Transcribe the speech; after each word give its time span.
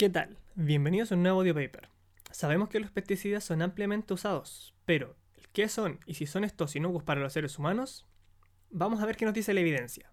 ¿Qué 0.00 0.08
tal? 0.08 0.38
Bienvenidos 0.54 1.12
a 1.12 1.14
un 1.14 1.22
nuevo 1.22 1.40
audio 1.40 1.52
paper. 1.52 1.90
Sabemos 2.30 2.70
que 2.70 2.80
los 2.80 2.90
pesticidas 2.90 3.44
son 3.44 3.60
ampliamente 3.60 4.14
usados, 4.14 4.74
pero 4.86 5.14
¿qué 5.52 5.68
son 5.68 6.00
y 6.06 6.14
si 6.14 6.24
son 6.24 6.42
estos 6.42 6.74
inocuos 6.74 7.04
para 7.04 7.20
los 7.20 7.34
seres 7.34 7.58
humanos? 7.58 8.06
Vamos 8.70 9.02
a 9.02 9.04
ver 9.04 9.18
qué 9.18 9.26
nos 9.26 9.34
dice 9.34 9.52
la 9.52 9.60
evidencia. 9.60 10.10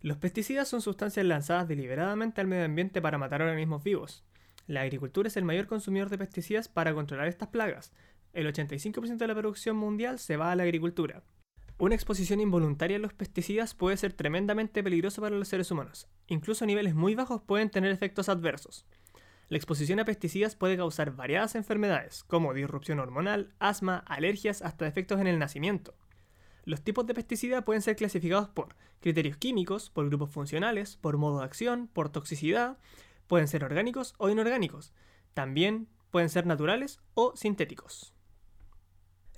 Los 0.00 0.16
pesticidas 0.16 0.68
son 0.68 0.80
sustancias 0.80 1.26
lanzadas 1.26 1.68
deliberadamente 1.68 2.40
al 2.40 2.46
medio 2.46 2.64
ambiente 2.64 3.02
para 3.02 3.18
matar 3.18 3.42
organismos 3.42 3.84
vivos. 3.84 4.24
La 4.66 4.80
agricultura 4.80 5.28
es 5.28 5.36
el 5.36 5.44
mayor 5.44 5.66
consumidor 5.66 6.08
de 6.08 6.16
pesticidas 6.16 6.68
para 6.68 6.94
controlar 6.94 7.28
estas 7.28 7.48
plagas. 7.48 7.92
El 8.32 8.46
85% 8.46 9.18
de 9.18 9.26
la 9.26 9.34
producción 9.34 9.76
mundial 9.76 10.18
se 10.18 10.38
va 10.38 10.50
a 10.50 10.56
la 10.56 10.62
agricultura. 10.62 11.22
Una 11.80 11.94
exposición 11.94 12.40
involuntaria 12.40 12.96
a 12.96 13.00
los 13.00 13.14
pesticidas 13.14 13.72
puede 13.72 13.96
ser 13.96 14.12
tremendamente 14.12 14.82
peligrosa 14.82 15.22
para 15.22 15.36
los 15.36 15.46
seres 15.46 15.70
humanos. 15.70 16.08
Incluso 16.26 16.66
niveles 16.66 16.96
muy 16.96 17.14
bajos 17.14 17.40
pueden 17.40 17.70
tener 17.70 17.92
efectos 17.92 18.28
adversos. 18.28 18.84
La 19.48 19.58
exposición 19.58 20.00
a 20.00 20.04
pesticidas 20.04 20.56
puede 20.56 20.76
causar 20.76 21.14
variadas 21.14 21.54
enfermedades, 21.54 22.24
como 22.24 22.52
disrupción 22.52 22.98
hormonal, 22.98 23.54
asma, 23.60 23.98
alergias, 24.08 24.60
hasta 24.60 24.86
defectos 24.86 25.20
en 25.20 25.28
el 25.28 25.38
nacimiento. 25.38 25.94
Los 26.64 26.82
tipos 26.82 27.06
de 27.06 27.14
pesticida 27.14 27.64
pueden 27.64 27.80
ser 27.80 27.94
clasificados 27.94 28.48
por 28.48 28.74
criterios 28.98 29.36
químicos, 29.36 29.88
por 29.88 30.08
grupos 30.08 30.30
funcionales, 30.30 30.96
por 30.96 31.16
modo 31.16 31.38
de 31.38 31.44
acción, 31.44 31.86
por 31.86 32.08
toxicidad, 32.08 32.76
pueden 33.28 33.46
ser 33.46 33.62
orgánicos 33.62 34.14
o 34.18 34.28
inorgánicos. 34.28 34.92
También 35.32 35.86
pueden 36.10 36.28
ser 36.28 36.44
naturales 36.44 36.98
o 37.14 37.36
sintéticos. 37.36 38.17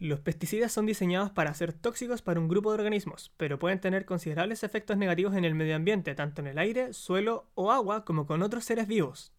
Los 0.00 0.20
pesticidas 0.20 0.72
son 0.72 0.86
diseñados 0.86 1.30
para 1.30 1.52
ser 1.52 1.74
tóxicos 1.74 2.22
para 2.22 2.40
un 2.40 2.48
grupo 2.48 2.70
de 2.70 2.78
organismos, 2.78 3.34
pero 3.36 3.58
pueden 3.58 3.80
tener 3.80 4.06
considerables 4.06 4.64
efectos 4.64 4.96
negativos 4.96 5.36
en 5.36 5.44
el 5.44 5.54
medio 5.54 5.76
ambiente, 5.76 6.14
tanto 6.14 6.40
en 6.40 6.46
el 6.46 6.58
aire, 6.58 6.94
suelo 6.94 7.50
o 7.54 7.70
agua 7.70 8.06
como 8.06 8.24
con 8.26 8.40
otros 8.40 8.64
seres 8.64 8.86
vivos. 8.86 9.34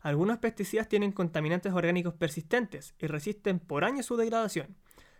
Algunos 0.00 0.36
pesticidas 0.40 0.90
tienen 0.90 1.10
contaminantes 1.10 1.72
orgánicos 1.72 2.12
persistentes 2.12 2.94
y 2.98 3.06
resisten 3.06 3.58
por 3.60 3.82
años 3.82 4.04
su 4.04 4.18
degradación. 4.18 4.76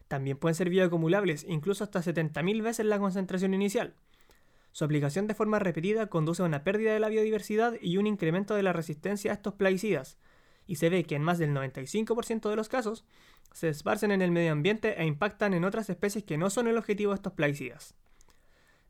También 0.06 0.36
pueden 0.36 0.55
ser 0.55 0.69
bioacumulables, 0.69 1.47
incluso 1.48 1.83
hasta 1.83 2.03
70.000 2.03 2.62
veces 2.62 2.84
la 2.84 2.98
concentración 2.98 3.55
inicial. 3.55 3.95
Su 4.73 4.84
aplicación 4.84 5.27
de 5.27 5.34
forma 5.34 5.58
repetida 5.61 6.08
conduce 6.08 6.42
a 6.42 6.45
una 6.45 6.62
pérdida 6.62 6.92
de 6.92 7.01
la 7.01 7.08
biodiversidad 7.08 7.73
y 7.80 7.97
un 7.97 8.06
incremento 8.06 8.55
de 8.55 8.62
la 8.62 8.75
resistencia 8.75 9.30
a 9.30 9.34
estos 9.34 9.55
plaguicidas, 9.55 10.19
y 10.67 10.77
se 10.77 10.89
ve 10.89 11.05
que 11.05 11.17
en 11.17 11.23
más 11.23 11.39
del 11.39 11.51
95% 11.51 12.48
de 12.48 12.57
los 12.57 12.69
casos 12.69 13.05
se 13.53 13.69
esparcen 13.69 14.11
en 14.11 14.23
el 14.23 14.31
medio 14.31 14.53
ambiente 14.53 15.01
e 15.01 15.07
impactan 15.07 15.55
en 15.55 15.65
otras 15.65 15.91
especies 15.91 16.25
que 16.25 16.39
no 16.39 16.51
son 16.51 16.67
el 16.69 16.79
objetivo 16.79 17.12
de 17.12 17.17
estos 17.17 17.33
plaguicidas. 17.33 17.95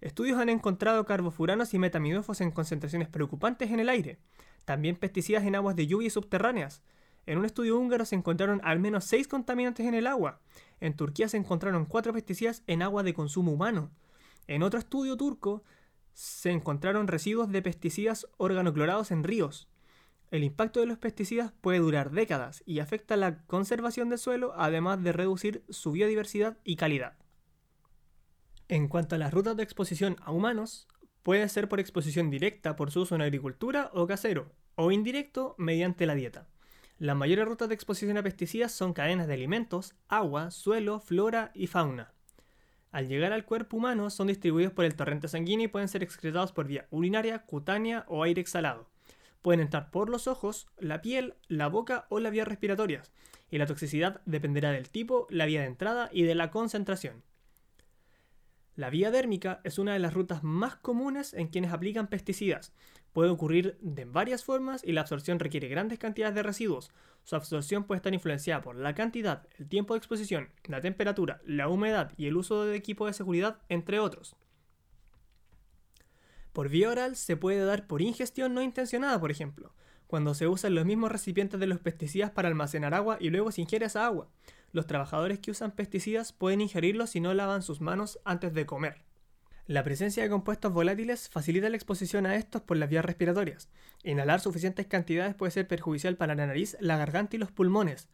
Estudios 0.00 0.39
han 0.39 0.48
encontrado 0.48 1.05
carbofuranos 1.06 1.72
y 1.75 1.78
metamidofos 1.78 2.41
en 2.41 2.50
concentraciones 2.50 3.08
preocupantes 3.08 3.70
en 3.70 3.80
el 3.80 3.89
aire, 3.89 4.19
también 4.64 4.97
pesticidas 4.97 5.45
en 5.45 5.55
aguas 5.55 5.77
de 5.77 5.86
lluvia 5.86 6.08
y 6.08 6.11
subterráneas. 6.11 6.83
En 7.27 7.39
un 7.39 7.47
estudio 7.47 7.78
húngaro 7.78 8.05
se 8.05 8.14
encontraron 8.14 8.61
al 8.64 8.80
menos 8.80 9.05
6 9.05 9.28
contaminantes 9.28 9.86
en 9.86 9.95
el 9.95 10.06
agua. 10.06 10.41
En 10.80 10.95
Turquía 10.95 11.28
se 11.28 11.39
encontraron 11.39 11.86
4 11.86 12.12
pesticidas 12.12 12.62
en 12.67 12.83
agua 12.83 13.02
de 13.02 13.14
consumo 13.14 13.52
humano. 13.52 13.91
En 14.47 14.62
otro 14.62 14.78
estudio 14.78 15.17
turco 15.17 15.62
se 16.12 16.50
encontraron 16.50 17.08
residuos 17.08 17.50
de 17.50 17.62
pesticidas 17.62 18.27
organoclorados 18.36 19.11
en 19.11 19.25
ríos. 19.25 19.69
El 20.34 20.42
impacto 20.42 20.80
de 20.80 20.86
los 20.86 20.98
pesticidas 20.98 21.52
puede 21.60 21.78
durar 21.78 22.10
décadas 22.10 22.64
y 22.66 22.80
afecta 22.80 23.16
la 23.16 23.44
conservación 23.44 24.08
del 24.08 24.18
suelo, 24.18 24.52
además 24.56 25.00
de 25.00 25.12
reducir 25.12 25.62
su 25.68 25.92
biodiversidad 25.92 26.58
y 26.64 26.74
calidad. 26.74 27.16
En 28.66 28.88
cuanto 28.88 29.14
a 29.14 29.18
las 29.18 29.32
rutas 29.32 29.56
de 29.56 29.62
exposición 29.62 30.16
a 30.22 30.32
humanos, 30.32 30.88
puede 31.22 31.48
ser 31.48 31.68
por 31.68 31.78
exposición 31.78 32.30
directa 32.30 32.74
por 32.74 32.90
su 32.90 33.02
uso 33.02 33.14
en 33.14 33.22
agricultura 33.22 33.90
o 33.94 34.08
casero, 34.08 34.50
o 34.74 34.90
indirecto 34.90 35.55
mediante 35.56 36.05
la 36.05 36.16
dieta. 36.16 36.48
Las 36.98 37.14
mayores 37.14 37.46
rutas 37.46 37.68
de 37.68 37.77
exposición 37.77 38.16
a 38.18 38.24
pesticidas 38.24 38.72
son 38.72 38.92
cadenas 38.92 39.28
de 39.28 39.34
alimentos, 39.34 39.94
agua, 40.08 40.50
suelo, 40.50 40.98
flora 40.98 41.52
y 41.55 41.68
fauna. 41.68 42.12
Al 42.90 43.06
llegar 43.06 43.32
al 43.32 43.45
cuerpo 43.45 43.77
humano 43.77 44.11
son 44.11 44.27
distribuidos 44.27 44.72
por 44.72 44.84
el 44.84 44.96
torrente 44.96 45.28
sanguíneo 45.28 45.66
y 45.66 45.68
pueden 45.68 45.86
ser 45.86 46.02
excretados 46.02 46.51
por 46.51 46.66
vía 46.66 46.89
urinaria, 46.90 47.45
cutánea 47.46 48.05
o 48.08 48.24
aire 48.24 48.40
exhalado. 48.40 48.92
Pueden 49.44 49.60
entrar 49.60 49.90
por 49.90 50.08
los 50.08 50.27
ojos, 50.27 50.68
la 50.78 51.02
piel, 51.02 51.34
la 51.48 51.66
boca 51.66 52.06
o 52.08 52.18
las 52.18 52.32
vías 52.32 52.48
respiratorias, 52.48 53.12
y 53.50 53.58
la 53.58 53.66
toxicidad 53.66 54.22
dependerá 54.24 54.70
del 54.70 54.88
tipo, 54.88 55.27
la 55.28 55.44
vía 55.44 55.60
de 55.60 55.66
entrada 55.66 56.08
y 56.10 56.22
de 56.22 56.34
la 56.34 56.50
concentración. 56.50 57.22
La 58.74 58.88
vía 58.88 59.10
dérmica 59.10 59.60
es 59.62 59.78
una 59.78 59.92
de 59.92 59.98
las 59.98 60.14
rutas 60.14 60.42
más 60.42 60.77
comunes 60.77 61.34
en 61.34 61.48
quienes 61.48 61.74
aplican 61.74 62.06
pesticidas. 62.06 62.72
Puede 63.12 63.28
ocurrir 63.28 63.77
de 63.83 64.06
varias 64.06 64.44
formas 64.44 64.83
y 64.83 64.92
la 64.92 65.02
absorción 65.02 65.38
requiere 65.38 65.68
grandes 65.68 65.98
cantidades 65.98 66.34
de 66.34 66.42
residuos. 66.42 66.90
Su 67.24 67.36
absorción 67.36 67.84
puede 67.84 67.98
estar 67.98 68.14
influenciada 68.14 68.62
por 68.62 68.77
la 68.77 68.94
cantidad, 68.94 69.46
el 69.58 69.68
tiempo 69.68 69.92
de 69.92 69.98
exposición, 69.98 70.48
la 70.64 70.80
temperatura, 70.80 71.42
la 71.44 71.68
humedad 71.68 72.12
y 72.16 72.28
el 72.28 72.36
uso 72.38 72.64
de 72.64 72.77
equipo 72.77 73.06
de 73.06 73.12
seguridad, 73.12 73.58
entre 73.68 74.00
otros. 74.00 74.36
Por 76.54 76.68
vía 76.68 76.88
oral 76.88 77.16
se 77.16 77.36
puede 77.36 77.64
dar 77.64 77.88
por 77.88 78.00
ingestión 78.00 78.54
no 78.54 78.62
intencionada, 78.62 79.18
por 79.18 79.32
ejemplo, 79.32 79.74
cuando 80.06 80.34
se 80.34 80.46
usan 80.46 80.76
los 80.76 80.86
mismos 80.86 81.10
recipientes 81.10 81.58
de 81.58 81.66
los 81.66 81.80
pesticidas 81.80 82.30
para 82.30 82.46
almacenar 82.46 82.94
agua 82.94 83.16
y 83.18 83.30
luego 83.30 83.50
se 83.50 83.62
ingiere 83.62 83.86
esa 83.86 84.06
agua. 84.06 84.30
Los 84.70 84.86
trabajadores 84.86 85.40
que 85.40 85.50
usan 85.50 85.72
pesticidas 85.72 86.32
pueden 86.32 86.60
ingerirlos 86.60 87.10
si 87.10 87.18
no 87.18 87.34
lavan 87.34 87.62
sus 87.64 87.80
manos 87.80 88.20
antes 88.24 88.54
de 88.54 88.66
comer. 88.66 89.02
La 89.66 89.82
presencia 89.82 90.22
de 90.22 90.30
compuestos 90.30 90.72
volátiles 90.72 91.28
facilita 91.28 91.68
la 91.68 91.76
exposición 91.76 92.24
a 92.24 92.36
estos 92.36 92.62
por 92.62 92.76
las 92.76 92.88
vías 92.88 93.04
respiratorias. 93.04 93.68
Inhalar 94.04 94.38
suficientes 94.38 94.86
cantidades 94.86 95.34
puede 95.34 95.50
ser 95.50 95.66
perjudicial 95.66 96.16
para 96.16 96.36
la 96.36 96.46
nariz, 96.46 96.76
la 96.78 96.96
garganta 96.96 97.34
y 97.34 97.40
los 97.40 97.50
pulmones. 97.50 98.08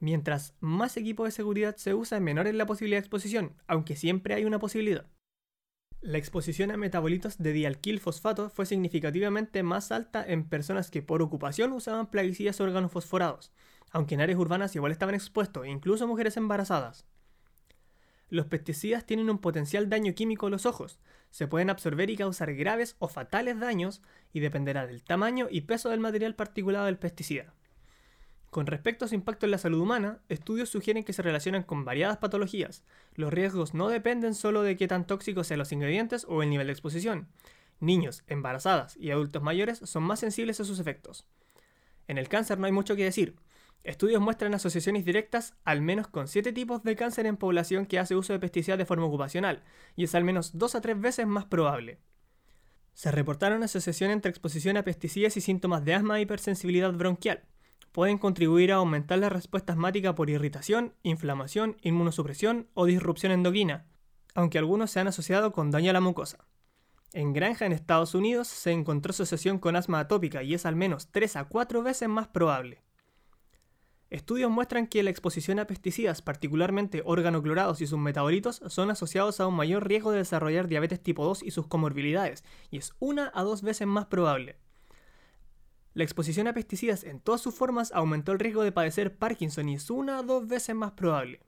Mientras 0.00 0.54
más 0.60 0.98
equipo 0.98 1.24
de 1.24 1.30
seguridad 1.30 1.76
se 1.76 1.94
usa, 1.94 2.20
menor 2.20 2.46
es 2.46 2.56
la 2.56 2.66
posibilidad 2.66 2.98
de 2.98 3.06
exposición, 3.06 3.54
aunque 3.66 3.96
siempre 3.96 4.34
hay 4.34 4.44
una 4.44 4.58
posibilidad. 4.58 5.06
La 6.02 6.18
exposición 6.18 6.70
a 6.70 6.76
metabolitos 6.76 7.38
de 7.38 7.52
dialquilfosfato 7.52 8.50
fue 8.50 8.66
significativamente 8.66 9.62
más 9.62 9.90
alta 9.90 10.24
en 10.24 10.48
personas 10.48 10.90
que 10.90 11.02
por 11.02 11.22
ocupación 11.22 11.72
usaban 11.72 12.10
plaguicidas 12.10 12.60
organofosforados, 12.60 13.50
aunque 13.90 14.14
en 14.14 14.20
áreas 14.20 14.38
urbanas 14.38 14.76
igual 14.76 14.92
estaban 14.92 15.14
expuestos, 15.14 15.66
incluso 15.66 16.06
mujeres 16.06 16.36
embarazadas. 16.36 17.06
Los 18.28 18.46
pesticidas 18.46 19.06
tienen 19.06 19.30
un 19.30 19.38
potencial 19.38 19.88
daño 19.88 20.14
químico 20.14 20.46
a 20.46 20.50
los 20.50 20.66
ojos, 20.66 21.00
se 21.30 21.48
pueden 21.48 21.70
absorber 21.70 22.10
y 22.10 22.16
causar 22.16 22.54
graves 22.54 22.96
o 22.98 23.08
fatales 23.08 23.58
daños 23.58 24.02
y 24.32 24.40
dependerá 24.40 24.86
del 24.86 25.02
tamaño 25.02 25.48
y 25.50 25.62
peso 25.62 25.90
del 25.90 26.00
material 26.00 26.34
particulado 26.34 26.86
del 26.86 26.98
pesticida. 26.98 27.55
Con 28.50 28.66
respecto 28.66 29.04
a 29.04 29.08
su 29.08 29.14
impacto 29.14 29.46
en 29.46 29.50
la 29.50 29.58
salud 29.58 29.80
humana, 29.80 30.20
estudios 30.28 30.70
sugieren 30.70 31.04
que 31.04 31.12
se 31.12 31.22
relacionan 31.22 31.62
con 31.62 31.84
variadas 31.84 32.18
patologías. 32.18 32.84
Los 33.14 33.32
riesgos 33.32 33.74
no 33.74 33.88
dependen 33.88 34.34
solo 34.34 34.62
de 34.62 34.76
qué 34.76 34.88
tan 34.88 35.06
tóxicos 35.06 35.46
sean 35.46 35.58
los 35.58 35.72
ingredientes 35.72 36.24
o 36.28 36.42
el 36.42 36.50
nivel 36.50 36.68
de 36.68 36.72
exposición. 36.72 37.28
Niños, 37.80 38.22
embarazadas 38.26 38.96
y 38.96 39.10
adultos 39.10 39.42
mayores 39.42 39.80
son 39.80 40.04
más 40.04 40.20
sensibles 40.20 40.60
a 40.60 40.64
sus 40.64 40.78
efectos. 40.78 41.26
En 42.08 42.18
el 42.18 42.28
cáncer 42.28 42.58
no 42.58 42.66
hay 42.66 42.72
mucho 42.72 42.96
que 42.96 43.04
decir. 43.04 43.36
Estudios 43.84 44.22
muestran 44.22 44.54
asociaciones 44.54 45.04
directas 45.04 45.54
al 45.64 45.82
menos 45.82 46.08
con 46.08 46.26
7 46.26 46.52
tipos 46.52 46.82
de 46.82 46.96
cáncer 46.96 47.26
en 47.26 47.36
población 47.36 47.84
que 47.84 47.98
hace 47.98 48.16
uso 48.16 48.32
de 48.32 48.40
pesticidas 48.40 48.78
de 48.78 48.86
forma 48.86 49.04
ocupacional, 49.04 49.62
y 49.94 50.04
es 50.04 50.14
al 50.14 50.24
menos 50.24 50.56
2 50.58 50.74
a 50.76 50.80
3 50.80 51.00
veces 51.00 51.26
más 51.26 51.44
probable. 51.44 51.98
Se 52.94 53.10
reportaron 53.10 53.62
asociaciones 53.62 54.14
entre 54.14 54.30
exposición 54.30 54.78
a 54.78 54.82
pesticidas 54.82 55.36
y 55.36 55.42
síntomas 55.42 55.84
de 55.84 55.94
asma 55.94 56.18
e 56.18 56.22
hipersensibilidad 56.22 56.92
bronquial 56.94 57.44
pueden 57.96 58.18
contribuir 58.18 58.72
a 58.72 58.74
aumentar 58.74 59.18
la 59.18 59.30
respuesta 59.30 59.72
asmática 59.72 60.14
por 60.14 60.28
irritación, 60.28 60.92
inflamación, 61.02 61.78
inmunosupresión 61.80 62.68
o 62.74 62.84
disrupción 62.84 63.32
endocrina, 63.32 63.86
aunque 64.34 64.58
algunos 64.58 64.90
se 64.90 65.00
han 65.00 65.08
asociado 65.08 65.50
con 65.52 65.70
daño 65.70 65.88
a 65.88 65.92
la 65.94 66.02
mucosa. 66.02 66.46
En 67.14 67.32
granja 67.32 67.64
en 67.64 67.72
Estados 67.72 68.14
Unidos 68.14 68.48
se 68.48 68.70
encontró 68.70 69.12
asociación 69.12 69.58
con 69.58 69.76
asma 69.76 69.98
atópica 69.98 70.42
y 70.42 70.52
es 70.52 70.66
al 70.66 70.76
menos 70.76 71.10
3 71.10 71.36
a 71.36 71.44
4 71.44 71.82
veces 71.82 72.06
más 72.06 72.28
probable. 72.28 72.82
Estudios 74.10 74.50
muestran 74.50 74.88
que 74.88 75.02
la 75.02 75.08
exposición 75.08 75.58
a 75.58 75.66
pesticidas, 75.66 76.20
particularmente 76.20 77.00
organoclorados 77.02 77.80
y 77.80 77.86
sus 77.86 77.98
metabolitos, 77.98 78.60
son 78.66 78.90
asociados 78.90 79.40
a 79.40 79.46
un 79.46 79.54
mayor 79.54 79.88
riesgo 79.88 80.10
de 80.10 80.18
desarrollar 80.18 80.68
diabetes 80.68 81.02
tipo 81.02 81.24
2 81.24 81.44
y 81.44 81.50
sus 81.50 81.66
comorbilidades, 81.66 82.44
y 82.70 82.76
es 82.76 82.92
una 82.98 83.32
a 83.34 83.42
dos 83.42 83.62
veces 83.62 83.86
más 83.86 84.04
probable. 84.04 84.58
La 85.96 86.04
exposición 86.04 86.46
a 86.46 86.52
pesticidas 86.52 87.04
en 87.04 87.20
todas 87.20 87.40
sus 87.40 87.54
formas 87.54 87.90
aumentó 87.90 88.32
el 88.32 88.38
riesgo 88.38 88.62
de 88.62 88.70
padecer 88.70 89.16
Parkinson 89.16 89.70
y 89.70 89.76
es 89.76 89.88
una 89.88 90.20
o 90.20 90.22
dos 90.22 90.46
veces 90.46 90.76
más 90.76 90.92
probable. 90.92 91.40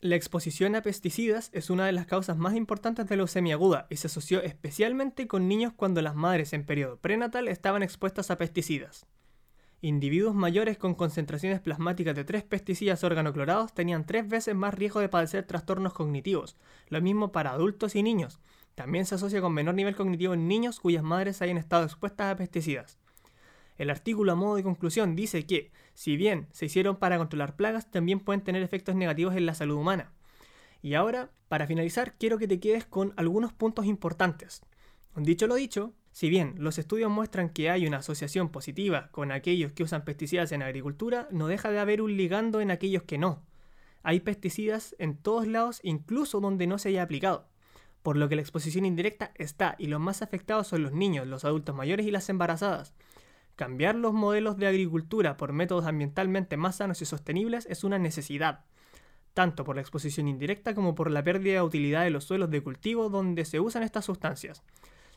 La 0.00 0.14
exposición 0.14 0.76
a 0.76 0.82
pesticidas 0.82 1.50
es 1.52 1.68
una 1.68 1.84
de 1.84 1.90
las 1.90 2.06
causas 2.06 2.36
más 2.36 2.54
importantes 2.54 3.08
de 3.08 3.16
leucemia 3.16 3.54
aguda 3.56 3.88
y 3.90 3.96
se 3.96 4.06
asoció 4.06 4.40
especialmente 4.40 5.26
con 5.26 5.48
niños 5.48 5.72
cuando 5.74 6.00
las 6.00 6.14
madres 6.14 6.52
en 6.52 6.64
periodo 6.64 6.98
prenatal 6.98 7.48
estaban 7.48 7.82
expuestas 7.82 8.30
a 8.30 8.38
pesticidas. 8.38 9.04
Individuos 9.80 10.36
mayores 10.36 10.78
con 10.78 10.94
concentraciones 10.94 11.58
plasmáticas 11.58 12.14
de 12.14 12.22
tres 12.22 12.44
pesticidas 12.44 13.02
organoclorados 13.02 13.74
tenían 13.74 14.06
tres 14.06 14.28
veces 14.28 14.54
más 14.54 14.74
riesgo 14.74 15.00
de 15.00 15.08
padecer 15.08 15.44
trastornos 15.44 15.92
cognitivos, 15.92 16.56
lo 16.86 17.02
mismo 17.02 17.32
para 17.32 17.50
adultos 17.50 17.96
y 17.96 18.04
niños. 18.04 18.38
También 18.76 19.06
se 19.06 19.16
asocia 19.16 19.40
con 19.40 19.54
menor 19.54 19.74
nivel 19.74 19.96
cognitivo 19.96 20.34
en 20.34 20.46
niños 20.46 20.78
cuyas 20.78 21.02
madres 21.02 21.42
hayan 21.42 21.58
estado 21.58 21.82
expuestas 21.82 22.32
a 22.32 22.36
pesticidas. 22.36 22.96
El 23.78 23.90
artículo 23.90 24.32
a 24.32 24.34
modo 24.34 24.56
de 24.56 24.64
conclusión 24.64 25.16
dice 25.16 25.46
que, 25.46 25.70
si 25.94 26.16
bien 26.16 26.48
se 26.50 26.66
hicieron 26.66 26.96
para 26.96 27.16
controlar 27.16 27.56
plagas, 27.56 27.90
también 27.90 28.20
pueden 28.20 28.42
tener 28.42 28.62
efectos 28.62 28.96
negativos 28.96 29.36
en 29.36 29.46
la 29.46 29.54
salud 29.54 29.76
humana. 29.76 30.12
Y 30.82 30.94
ahora, 30.94 31.30
para 31.48 31.66
finalizar, 31.66 32.16
quiero 32.18 32.38
que 32.38 32.48
te 32.48 32.60
quedes 32.60 32.84
con 32.84 33.14
algunos 33.16 33.52
puntos 33.52 33.86
importantes. 33.86 34.62
Dicho 35.16 35.46
lo 35.46 35.54
dicho, 35.54 35.94
si 36.12 36.28
bien 36.28 36.54
los 36.58 36.78
estudios 36.78 37.10
muestran 37.10 37.50
que 37.50 37.70
hay 37.70 37.86
una 37.86 37.98
asociación 37.98 38.50
positiva 38.50 39.08
con 39.10 39.32
aquellos 39.32 39.72
que 39.72 39.82
usan 39.82 40.04
pesticidas 40.04 40.52
en 40.52 40.62
agricultura, 40.62 41.28
no 41.30 41.48
deja 41.48 41.70
de 41.70 41.78
haber 41.78 42.02
un 42.02 42.16
ligando 42.16 42.60
en 42.60 42.70
aquellos 42.70 43.04
que 43.04 43.18
no. 43.18 43.42
Hay 44.02 44.20
pesticidas 44.20 44.94
en 44.98 45.16
todos 45.16 45.46
lados, 45.46 45.80
incluso 45.82 46.40
donde 46.40 46.66
no 46.66 46.78
se 46.78 46.90
haya 46.90 47.02
aplicado, 47.02 47.48
por 48.02 48.16
lo 48.16 48.28
que 48.28 48.36
la 48.36 48.42
exposición 48.42 48.84
indirecta 48.84 49.32
está 49.34 49.74
y 49.78 49.88
los 49.88 50.00
más 50.00 50.22
afectados 50.22 50.68
son 50.68 50.82
los 50.82 50.92
niños, 50.92 51.26
los 51.26 51.44
adultos 51.44 51.74
mayores 51.74 52.06
y 52.06 52.10
las 52.10 52.28
embarazadas. 52.28 52.94
Cambiar 53.58 53.96
los 53.96 54.14
modelos 54.14 54.56
de 54.56 54.68
agricultura 54.68 55.36
por 55.36 55.52
métodos 55.52 55.84
ambientalmente 55.84 56.56
más 56.56 56.76
sanos 56.76 57.02
y 57.02 57.06
sostenibles 57.06 57.66
es 57.68 57.82
una 57.82 57.98
necesidad, 57.98 58.66
tanto 59.34 59.64
por 59.64 59.74
la 59.74 59.82
exposición 59.82 60.28
indirecta 60.28 60.76
como 60.76 60.94
por 60.94 61.10
la 61.10 61.24
pérdida 61.24 61.54
de 61.54 61.62
utilidad 61.62 62.04
de 62.04 62.10
los 62.10 62.22
suelos 62.22 62.50
de 62.50 62.62
cultivo 62.62 63.08
donde 63.08 63.44
se 63.44 63.58
usan 63.58 63.82
estas 63.82 64.04
sustancias. 64.04 64.62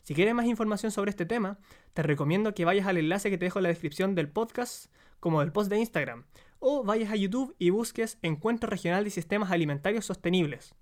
Si 0.02 0.12
quieres 0.12 0.34
más 0.34 0.46
información 0.46 0.90
sobre 0.90 1.10
este 1.10 1.24
tema, 1.24 1.60
te 1.94 2.02
recomiendo 2.02 2.52
que 2.52 2.64
vayas 2.64 2.88
al 2.88 2.96
enlace 2.96 3.30
que 3.30 3.38
te 3.38 3.44
dejo 3.44 3.60
en 3.60 3.62
la 3.62 3.68
descripción 3.68 4.16
del 4.16 4.28
podcast 4.28 4.92
como 5.20 5.38
del 5.38 5.52
post 5.52 5.70
de 5.70 5.78
Instagram, 5.78 6.24
o 6.58 6.82
vayas 6.82 7.12
a 7.12 7.16
YouTube 7.16 7.54
y 7.60 7.70
busques 7.70 8.18
Encuentro 8.22 8.68
Regional 8.68 9.04
de 9.04 9.10
Sistemas 9.10 9.52
Alimentarios 9.52 10.06
Sostenibles. 10.06 10.74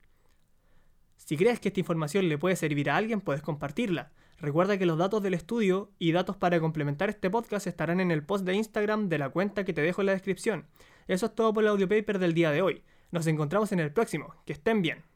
Si 1.19 1.37
crees 1.37 1.61
que 1.61 1.69
esta 1.69 1.81
información 1.81 2.27
le 2.31 2.39
puede 2.39 2.57
servir 2.57 2.89
a 2.89 2.97
alguien, 2.97 3.21
puedes 3.21 3.43
compartirla. 3.43 4.13
Recuerda 4.41 4.79
que 4.79 4.87
los 4.87 4.97
datos 4.97 5.23
del 5.23 5.35
estudio 5.35 5.91
y 5.99 6.13
datos 6.13 6.37
para 6.37 6.61
complementar 6.61 7.11
este 7.11 7.29
podcast 7.29 7.67
estarán 7.67 8.01
en 8.01 8.11
el 8.11 8.25
post 8.25 8.47
de 8.47 8.55
Instagram 8.55 9.11
de 9.11 9.19
la 9.19 9.29
cuenta 9.29 9.65
que 9.65 9.75
te 9.75 9.83
dejo 9.83 10.01
en 10.01 10.07
la 10.07 10.13
descripción. 10.13 10.67
Eso 11.09 11.27
es 11.27 11.35
todo 11.35 11.53
por 11.53 11.63
el 11.63 11.69
audio 11.69 11.89
paper 11.89 12.19
del 12.19 12.33
día 12.33 12.51
de 12.51 12.63
hoy. 12.63 12.83
Nos 13.11 13.27
encontramos 13.27 13.71
en 13.73 13.81
el 13.81 13.93
próximo. 13.93 14.35
Que 14.47 14.55
estén 14.55 14.81
bien. 14.81 15.10